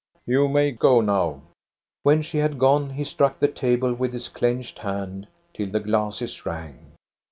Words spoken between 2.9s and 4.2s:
struck the table with